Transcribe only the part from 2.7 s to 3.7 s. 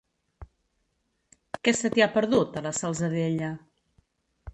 Salzadella?